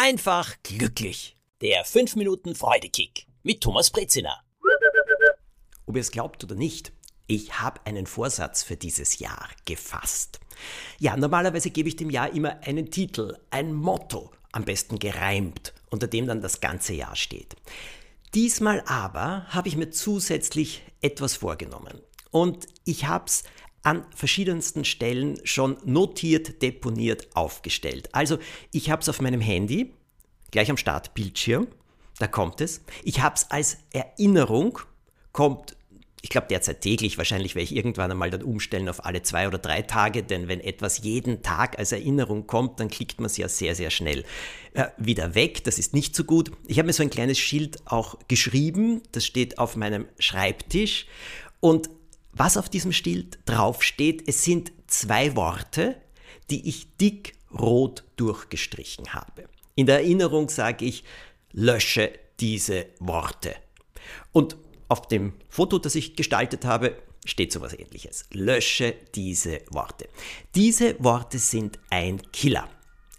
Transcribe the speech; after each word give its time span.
einfach 0.00 0.56
glücklich. 0.62 1.36
Der 1.60 1.84
5 1.84 2.16
Minuten 2.16 2.54
Freudekick 2.54 3.26
mit 3.42 3.60
Thomas 3.60 3.90
Brezina. 3.90 4.40
Ob 5.84 5.94
ihr 5.94 6.00
es 6.00 6.10
glaubt 6.10 6.42
oder 6.42 6.54
nicht, 6.54 6.92
ich 7.26 7.60
habe 7.60 7.84
einen 7.84 8.06
Vorsatz 8.06 8.62
für 8.62 8.76
dieses 8.76 9.18
Jahr 9.18 9.50
gefasst. 9.66 10.40
Ja, 10.98 11.18
normalerweise 11.18 11.68
gebe 11.68 11.90
ich 11.90 11.96
dem 11.96 12.08
Jahr 12.08 12.32
immer 12.32 12.62
einen 12.62 12.90
Titel, 12.90 13.36
ein 13.50 13.74
Motto, 13.74 14.30
am 14.52 14.64
besten 14.64 14.98
gereimt, 14.98 15.74
unter 15.90 16.06
dem 16.06 16.26
dann 16.26 16.40
das 16.40 16.62
ganze 16.62 16.94
Jahr 16.94 17.14
steht. 17.14 17.54
Diesmal 18.32 18.82
aber 18.86 19.44
habe 19.48 19.68
ich 19.68 19.76
mir 19.76 19.90
zusätzlich 19.90 20.80
etwas 21.02 21.36
vorgenommen. 21.36 22.00
Und 22.30 22.66
ich 22.86 23.04
habe 23.04 23.26
es 23.26 23.44
an 23.82 24.04
verschiedensten 24.14 24.84
Stellen 24.84 25.38
schon 25.44 25.76
notiert, 25.84 26.62
deponiert, 26.62 27.28
aufgestellt. 27.34 28.14
Also 28.14 28.38
ich 28.72 28.90
habe 28.90 29.02
es 29.02 29.08
auf 29.08 29.20
meinem 29.20 29.40
Handy, 29.40 29.92
gleich 30.50 30.70
am 30.70 30.76
Startbildschirm, 30.76 31.68
da 32.18 32.26
kommt 32.26 32.60
es. 32.60 32.82
Ich 33.02 33.20
habe 33.22 33.36
es 33.36 33.50
als 33.50 33.78
Erinnerung, 33.92 34.78
kommt, 35.32 35.76
ich 36.20 36.28
glaube 36.28 36.48
derzeit 36.50 36.82
täglich, 36.82 37.16
wahrscheinlich 37.16 37.54
werde 37.54 37.64
ich 37.64 37.74
irgendwann 37.74 38.10
einmal 38.10 38.28
dann 38.30 38.42
umstellen 38.42 38.90
auf 38.90 39.06
alle 39.06 39.22
zwei 39.22 39.48
oder 39.48 39.56
drei 39.56 39.80
Tage, 39.80 40.22
denn 40.22 40.48
wenn 40.48 40.60
etwas 40.60 40.98
jeden 40.98 41.42
Tag 41.42 41.78
als 41.78 41.92
Erinnerung 41.92 42.46
kommt, 42.46 42.78
dann 42.78 42.88
klickt 42.88 43.20
man 43.20 43.26
es 43.26 43.38
ja 43.38 43.48
sehr, 43.48 43.74
sehr 43.74 43.88
schnell 43.88 44.24
äh, 44.74 44.88
wieder 44.98 45.34
weg. 45.34 45.64
Das 45.64 45.78
ist 45.78 45.94
nicht 45.94 46.14
so 46.14 46.24
gut. 46.24 46.50
Ich 46.66 46.78
habe 46.78 46.86
mir 46.86 46.92
so 46.92 47.02
ein 47.02 47.08
kleines 47.08 47.38
Schild 47.38 47.78
auch 47.86 48.18
geschrieben, 48.28 49.02
das 49.12 49.24
steht 49.24 49.58
auf 49.58 49.76
meinem 49.76 50.06
Schreibtisch 50.18 51.06
und 51.60 51.88
was 52.32 52.56
auf 52.56 52.68
diesem 52.68 52.92
Schild 52.92 53.38
draufsteht, 53.44 54.24
es 54.26 54.44
sind 54.44 54.72
zwei 54.86 55.36
Worte, 55.36 55.96
die 56.50 56.68
ich 56.68 56.96
dick 56.96 57.34
rot 57.52 58.04
durchgestrichen 58.16 59.12
habe. 59.14 59.48
In 59.74 59.86
der 59.86 59.96
Erinnerung 60.00 60.48
sage 60.48 60.84
ich, 60.84 61.04
lösche 61.52 62.12
diese 62.38 62.86
Worte. 62.98 63.54
Und 64.32 64.56
auf 64.88 65.06
dem 65.08 65.34
Foto, 65.48 65.78
das 65.78 65.94
ich 65.94 66.16
gestaltet 66.16 66.64
habe, 66.64 66.96
steht 67.24 67.52
so 67.52 67.60
etwas 67.60 67.78
ähnliches. 67.78 68.24
Lösche 68.32 68.94
diese 69.14 69.60
Worte. 69.70 70.08
Diese 70.54 71.02
Worte 71.02 71.38
sind 71.38 71.78
ein 71.90 72.20
Killer. 72.32 72.68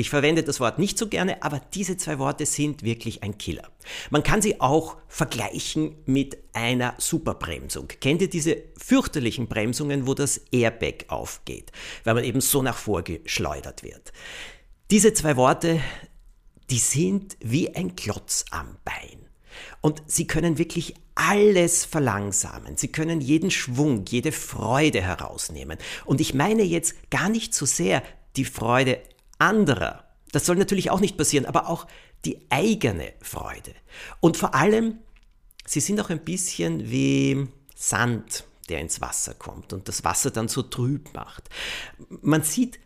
Ich 0.00 0.10
verwende 0.10 0.44
das 0.44 0.60
Wort 0.60 0.78
nicht 0.78 0.96
so 0.96 1.08
gerne, 1.08 1.42
aber 1.42 1.60
diese 1.74 1.96
zwei 1.96 2.20
Worte 2.20 2.46
sind 2.46 2.84
wirklich 2.84 3.24
ein 3.24 3.36
Killer. 3.36 3.68
Man 4.10 4.22
kann 4.22 4.40
sie 4.40 4.60
auch 4.60 4.96
vergleichen 5.08 5.96
mit 6.06 6.38
einer 6.52 6.94
Superbremsung. 6.98 7.88
Kennt 8.00 8.22
ihr 8.22 8.30
diese 8.30 8.62
fürchterlichen 8.76 9.48
Bremsungen, 9.48 10.06
wo 10.06 10.14
das 10.14 10.40
Airbag 10.52 11.06
aufgeht, 11.08 11.72
weil 12.04 12.14
man 12.14 12.22
eben 12.22 12.40
so 12.40 12.62
nach 12.62 12.76
vorgeschleudert 12.78 13.82
wird? 13.82 14.12
Diese 14.92 15.14
zwei 15.14 15.36
Worte, 15.36 15.80
die 16.70 16.78
sind 16.78 17.36
wie 17.40 17.74
ein 17.74 17.96
Klotz 17.96 18.44
am 18.52 18.76
Bein. 18.84 19.26
Und 19.80 20.04
sie 20.06 20.28
können 20.28 20.58
wirklich 20.58 20.94
alles 21.16 21.84
verlangsamen. 21.84 22.76
Sie 22.76 22.92
können 22.92 23.20
jeden 23.20 23.50
Schwung, 23.50 24.04
jede 24.08 24.30
Freude 24.30 25.02
herausnehmen. 25.02 25.76
Und 26.04 26.20
ich 26.20 26.34
meine 26.34 26.62
jetzt 26.62 27.10
gar 27.10 27.28
nicht 27.28 27.52
so 27.52 27.66
sehr 27.66 28.04
die 28.36 28.44
Freude 28.44 29.00
anderer. 29.38 30.04
Das 30.32 30.46
soll 30.46 30.56
natürlich 30.56 30.90
auch 30.90 31.00
nicht 31.00 31.16
passieren, 31.16 31.46
aber 31.46 31.68
auch 31.68 31.86
die 32.24 32.46
eigene 32.50 33.12
Freude. 33.20 33.74
Und 34.20 34.36
vor 34.36 34.54
allem, 34.54 34.98
sie 35.64 35.80
sind 35.80 36.00
auch 36.00 36.10
ein 36.10 36.24
bisschen 36.24 36.90
wie 36.90 37.48
Sand, 37.74 38.44
der 38.68 38.80
ins 38.80 39.00
Wasser 39.00 39.34
kommt 39.34 39.72
und 39.72 39.88
das 39.88 40.04
Wasser 40.04 40.30
dann 40.30 40.48
so 40.48 40.62
trüb 40.62 41.14
macht. 41.14 41.48
Man 42.20 42.42
sieht 42.42 42.78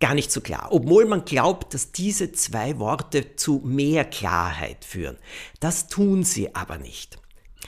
gar 0.00 0.14
nicht 0.14 0.30
so 0.30 0.40
klar, 0.40 0.68
obwohl 0.70 1.06
man 1.06 1.24
glaubt, 1.24 1.74
dass 1.74 1.92
diese 1.92 2.32
zwei 2.32 2.78
Worte 2.78 3.36
zu 3.36 3.60
mehr 3.64 4.04
Klarheit 4.04 4.84
führen. 4.84 5.18
Das 5.60 5.88
tun 5.88 6.22
sie 6.22 6.54
aber 6.54 6.78
nicht. 6.78 7.18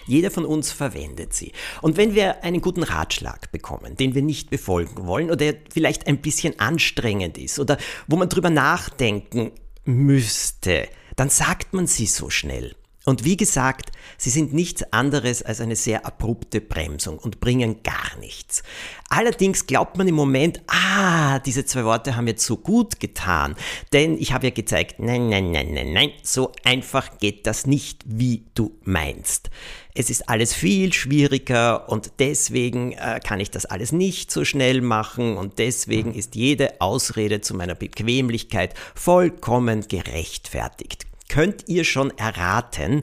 Jeder 0.09 0.31
von 0.31 0.45
uns 0.45 0.73
verwendet 0.73 1.35
sie. 1.35 1.53
Und 1.83 1.97
wenn 1.97 2.15
wir 2.15 2.43
einen 2.43 2.61
guten 2.61 2.83
Ratschlag 2.83 3.53
bekommen, 3.53 3.97
den 3.97 4.15
wir 4.15 4.23
nicht 4.23 4.51
befolgen 4.51 5.07
wollen 5.07 5.27
oder 5.27 5.37
der 5.37 5.57
vielleicht 5.73 6.07
ein 6.07 6.19
bisschen 6.19 6.59
anstrengend 6.59 7.39
ist 7.39 7.59
oder 7.59 7.79
wo 8.07 8.17
man 8.17 8.29
drüber 8.29 8.51
nachdenken 8.51 9.53
müsste, 9.85 10.89
dann 11.17 11.31
sagt 11.31 11.75
man 11.75 11.87
sie 11.87 12.07
so 12.07 12.31
schnell. 12.31 12.75
Und 13.05 13.25
wie 13.25 13.37
gesagt, 13.39 13.93
sie 14.19 14.29
sind 14.29 14.53
nichts 14.53 14.93
anderes 14.93 15.43
als 15.43 15.61
eine 15.61 15.77
sehr 15.77 16.05
abrupte 16.05 16.61
Bremsung 16.61 17.19
und 17.19 17.41
bringen 17.41 17.83
gar 17.83 18.19
nichts. 18.21 18.63
Allerdings 19.09 19.67
glaubt 19.67 19.97
man 19.97 20.09
im 20.09 20.15
Moment, 20.15 20.61
ah, 20.67 21.39
diese 21.39 21.65
zwei 21.65 21.85
Worte 21.85 22.17
haben 22.17 22.27
jetzt 22.27 22.45
so 22.45 22.59
gut 22.59 23.01
getan, 23.01 23.57
denn 23.95 24.19
ich 24.19 24.33
habe 24.33 24.49
ja 24.49 24.53
gezeigt, 24.53 24.97
nein, 24.99 25.31
nein, 25.31 25.53
nein, 25.53 25.73
nein, 25.73 25.93
nein, 25.93 26.13
so 26.23 26.53
einfach 26.65 27.19
geht 27.19 27.47
das 27.47 27.67
nicht, 27.67 28.05
wie 28.07 28.45
du 28.55 28.77
meinst. 28.85 29.49
Es 29.95 30.11
ist 30.11 30.29
alles 30.29 30.53
viel 30.53 30.93
schwieriger 30.93 31.89
und 31.89 32.13
deswegen 32.19 32.93
äh, 32.93 33.21
kann 33.25 33.41
ich 33.41 33.51
das 33.51 33.65
alles 33.65 33.91
nicht 33.91 34.31
so 34.31 34.45
schnell 34.45 34.81
machen 34.83 35.37
und 35.37 35.59
deswegen 35.59 36.15
ist 36.15 36.35
jede 36.35 36.81
Ausrede 36.81 37.41
zu 37.41 37.55
meiner 37.55 37.75
Bequemlichkeit 37.75 38.75
vollkommen 38.95 39.89
gerechtfertigt 39.89 41.08
könnt 41.29 41.69
ihr 41.69 41.85
schon 41.85 42.17
erraten, 42.19 43.03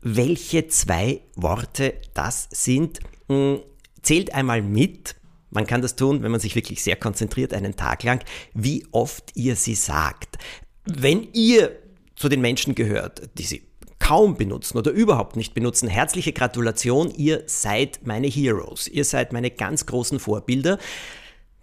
welche 0.00 0.68
zwei 0.68 1.20
Worte 1.34 1.94
das 2.14 2.48
sind. 2.50 3.00
Hm, 3.28 3.60
zählt 4.02 4.34
einmal 4.34 4.62
mit, 4.62 5.16
man 5.50 5.66
kann 5.66 5.82
das 5.82 5.96
tun, 5.96 6.22
wenn 6.22 6.30
man 6.30 6.40
sich 6.40 6.54
wirklich 6.54 6.82
sehr 6.82 6.96
konzentriert, 6.96 7.52
einen 7.52 7.76
Tag 7.76 8.02
lang, 8.02 8.24
wie 8.54 8.86
oft 8.92 9.32
ihr 9.34 9.56
sie 9.56 9.74
sagt. 9.74 10.38
Wenn 10.84 11.28
ihr 11.32 11.78
zu 12.16 12.28
den 12.28 12.40
Menschen 12.40 12.74
gehört, 12.74 13.30
die 13.38 13.44
sie 13.44 13.62
kaum 13.98 14.36
benutzen 14.36 14.78
oder 14.78 14.90
überhaupt 14.90 15.36
nicht 15.36 15.54
benutzen, 15.54 15.88
herzliche 15.88 16.32
Gratulation, 16.32 17.12
ihr 17.14 17.42
seid 17.46 18.06
meine 18.06 18.26
Heroes, 18.26 18.88
ihr 18.88 19.04
seid 19.04 19.32
meine 19.32 19.50
ganz 19.50 19.86
großen 19.86 20.18
Vorbilder. 20.18 20.78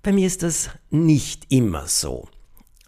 Bei 0.03 0.11
mir 0.11 0.27
ist 0.27 0.43
das 0.43 0.69
nicht 0.91 1.45
immer 1.49 1.87
so. 1.87 2.27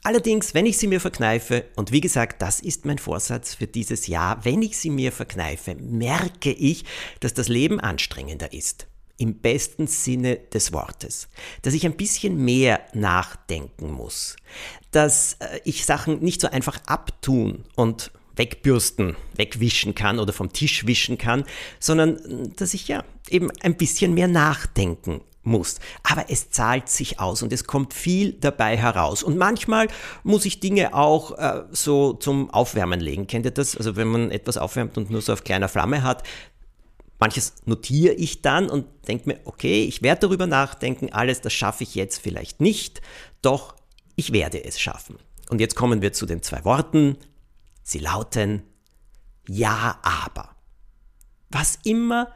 Allerdings, 0.07 0.53
wenn 0.53 0.66
ich 0.66 0.78
sie 0.78 0.88
mir 0.88 1.01
verkneife, 1.01 1.66
und 1.75 1.91
wie 1.91 2.00
gesagt, 2.00 2.41
das 2.41 2.62
ist 2.62 2.85
mein 2.85 2.97
Vorsatz 2.97 3.56
für 3.56 3.68
dieses 3.68 4.07
Jahr, 4.07 4.45
wenn 4.45 4.62
ich 4.62 4.78
sie 4.78 4.90
mir 4.90 5.12
verkneife, 5.12 5.75
merke 5.75 6.50
ich, 6.50 6.85
dass 7.19 7.34
das 7.34 7.50
Leben 7.50 7.81
anstrengender 7.81 8.53
ist. 8.53 8.88
Im 9.17 9.40
besten 9.40 9.85
Sinne 9.85 10.38
des 10.38 10.72
Wortes. 10.72 11.28
Dass 11.62 11.73
ich 11.73 11.85
ein 11.85 11.97
bisschen 11.97 12.38
mehr 12.38 12.79
nachdenken 12.94 13.91
muss. 13.91 14.38
Dass 14.91 15.34
äh, 15.40 15.59
ich 15.66 15.85
Sachen 15.85 16.23
nicht 16.23 16.40
so 16.40 16.47
einfach 16.47 16.79
abtun 16.85 17.66
und 17.75 18.13
wegbürsten, 18.38 19.17
wegwischen 19.35 19.94
kann 19.94 20.19
oder 20.19 20.31
vom 20.31 20.53
Tisch 20.53 20.88
wischen 20.88 21.17
kann, 21.17 21.44
sondern 21.81 22.53
dass 22.56 22.73
ich 22.73 22.88
ja 22.88 23.03
eben 23.29 23.51
ein 23.62 23.75
bisschen 23.75 24.13
mehr 24.13 24.29
nachdenken 24.29 25.19
muss. 25.47 25.80
Aber 26.03 26.25
es 26.30 26.52
zahlt 26.52 26.90
sich 26.90 27.19
aus 27.19 27.41
und 27.41 27.52
es 27.52 27.66
kommt 27.66 27.94
viel 27.94 28.34
dabei 28.34 28.78
heraus. 28.78 29.24
Und 29.24 29.38
manchmal 29.38 29.88
muss 30.24 30.46
ich 30.46 30.59
Dinge 30.59 30.94
auch 30.94 31.38
äh, 31.38 31.63
so 31.72 32.13
zum 32.13 32.50
Aufwärmen 32.52 33.00
legen. 33.00 33.25
Kennt 33.28 33.46
ihr 33.46 33.52
das? 33.52 33.75
Also 33.75 33.96
wenn 33.96 34.08
man 34.08 34.31
etwas 34.31 34.58
aufwärmt 34.58 34.97
und 34.97 35.09
nur 35.09 35.22
so 35.22 35.34
auf 35.34 35.44
kleiner 35.44 35.69
Flamme 35.69 36.03
hat, 36.03 36.24
manches 37.19 37.53
notiere 37.66 38.13
ich 38.13 38.41
dann 38.41 38.69
und 38.69 38.85
denke 39.08 39.30
mir, 39.30 39.40
okay, 39.46 39.84
ich 39.85 40.02
werde 40.02 40.28
darüber 40.28 40.46
nachdenken, 40.46 41.12
alles, 41.12 41.41
das 41.41 41.53
schaffe 41.53 41.84
ich 41.84 41.96
jetzt 41.96 42.19
vielleicht 42.22 42.62
nicht, 42.62 43.02
doch 43.41 43.75
ich 44.16 44.34
werde 44.34 44.64
es 44.64 44.79
schaffen. 44.79 45.18
Und 45.50 45.62
jetzt 45.62 45.75
kommen 45.75 46.02
wir 46.02 46.14
zu 46.14 46.25
den 46.25 46.44
zwei 46.44 46.64
Worten. 46.66 47.18
Sie 47.84 48.00
lauten 48.00 48.64
Ja, 49.47 50.00
aber. 50.02 50.56
Was 51.50 51.79
immer 51.84 52.35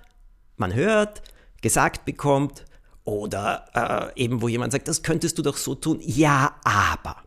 man 0.56 0.74
hört, 0.74 1.22
gesagt 1.62 2.06
bekommt, 2.06 2.64
oder 3.04 4.12
äh, 4.16 4.22
eben 4.24 4.42
wo 4.42 4.48
jemand 4.48 4.72
sagt, 4.72 4.88
das 4.88 5.04
könntest 5.04 5.38
du 5.38 5.42
doch 5.42 5.58
so 5.58 5.76
tun. 5.76 6.00
Ja, 6.02 6.56
aber. 6.64 7.18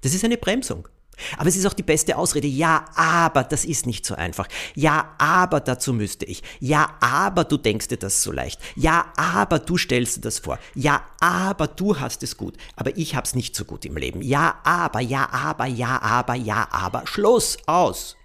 Das 0.00 0.14
ist 0.14 0.24
eine 0.24 0.36
Bremsung. 0.36 0.88
Aber 1.36 1.48
es 1.48 1.56
ist 1.56 1.66
auch 1.66 1.72
die 1.72 1.82
beste 1.82 2.16
Ausrede. 2.16 2.46
Ja, 2.46 2.84
aber 2.94 3.42
das 3.42 3.64
ist 3.64 3.86
nicht 3.86 4.06
so 4.06 4.14
einfach. 4.14 4.46
Ja, 4.74 5.16
aber 5.18 5.60
dazu 5.60 5.92
müsste 5.92 6.24
ich. 6.24 6.42
Ja, 6.60 6.96
aber 7.00 7.44
du 7.44 7.56
denkst 7.56 7.88
dir 7.88 7.96
das 7.96 8.22
so 8.22 8.30
leicht. 8.30 8.60
Ja, 8.76 9.12
aber 9.16 9.58
du 9.58 9.76
stellst 9.76 10.18
dir 10.18 10.20
das 10.20 10.38
vor. 10.38 10.58
Ja, 10.74 11.04
aber 11.20 11.66
du 11.66 11.98
hast 11.98 12.22
es 12.22 12.36
gut. 12.36 12.56
Aber 12.76 12.96
ich 12.96 13.16
hab's 13.16 13.34
nicht 13.34 13.56
so 13.56 13.64
gut 13.64 13.84
im 13.84 13.96
Leben. 13.96 14.22
Ja, 14.22 14.60
aber, 14.62 15.00
ja, 15.00 15.28
aber, 15.30 15.66
ja, 15.66 16.00
aber, 16.00 16.34
ja, 16.34 16.68
aber. 16.70 17.06
Schluss 17.06 17.58
aus. 17.66 18.16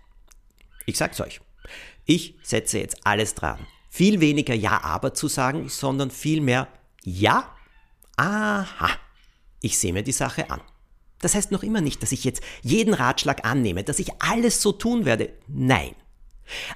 Ich 0.85 0.97
sag's 0.97 1.19
euch. 1.19 1.41
Ich 2.05 2.35
setze 2.43 2.77
jetzt 2.77 2.97
alles 3.05 3.33
dran 3.33 3.65
viel 3.93 4.21
weniger 4.21 4.55
Ja, 4.55 4.81
aber 4.83 5.13
zu 5.13 5.27
sagen, 5.27 5.69
sondern 5.69 6.09
vielmehr 6.09 6.67
Ja, 7.03 7.55
aha, 8.17 8.89
ich 9.61 9.77
sehe 9.77 9.93
mir 9.93 10.01
die 10.01 10.11
Sache 10.11 10.49
an. 10.49 10.61
Das 11.19 11.35
heißt 11.35 11.51
noch 11.51 11.61
immer 11.61 11.79
nicht, 11.79 12.01
dass 12.01 12.11
ich 12.11 12.23
jetzt 12.23 12.41
jeden 12.63 12.95
Ratschlag 12.95 13.45
annehme, 13.45 13.83
dass 13.83 13.99
ich 13.99 14.19
alles 14.19 14.63
so 14.63 14.71
tun 14.71 15.05
werde. 15.05 15.33
Nein. 15.47 15.95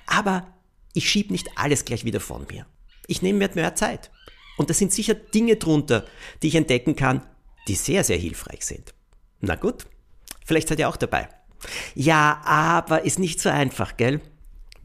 Aber 0.05 0.53
ich 0.93 1.09
schiebe 1.09 1.31
nicht 1.31 1.57
alles 1.57 1.85
gleich 1.85 2.05
wieder 2.05 2.19
von 2.19 2.45
mir. 2.51 2.67
Ich 3.07 3.23
nehme 3.23 3.39
mir 3.39 3.49
mehr 3.55 3.73
Zeit. 3.73 4.11
Und 4.55 4.69
da 4.69 4.75
sind 4.75 4.93
sicher 4.93 5.15
Dinge 5.15 5.55
drunter, 5.55 6.05
die 6.43 6.49
ich 6.49 6.55
entdecken 6.55 6.95
kann, 6.95 7.25
die 7.67 7.75
sehr, 7.75 8.03
sehr 8.03 8.17
hilfreich 8.17 8.63
sind. 8.63 8.93
Na 9.41 9.55
gut, 9.55 9.87
vielleicht 10.45 10.67
seid 10.67 10.77
ihr 10.77 10.87
auch 10.87 10.97
dabei. 10.97 11.29
Ja, 11.95 12.41
aber 12.45 13.05
ist 13.05 13.17
nicht 13.17 13.41
so 13.41 13.49
einfach, 13.49 13.97
gell? 13.97 14.21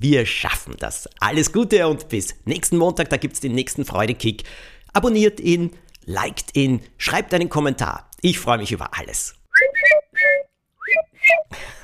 Wir 0.02 0.26
schaffen 0.26 0.74
das. 0.80 1.08
Alles 1.20 1.52
Gute 1.52 1.86
und 1.86 2.08
bis 2.08 2.34
nächsten 2.44 2.76
Montag, 2.76 3.08
da 3.10 3.18
gibt 3.18 3.34
es 3.34 3.40
den 3.40 3.54
nächsten 3.54 3.84
Freudekick. 3.84 4.42
Abonniert 4.92 5.38
ihn, 5.38 5.70
liked 6.04 6.56
ihn, 6.56 6.82
schreibt 6.98 7.32
einen 7.32 7.48
Kommentar. 7.48 8.10
Ich 8.20 8.40
freue 8.40 8.58
mich 8.58 8.72
über 8.72 8.98
alles. 8.98 9.36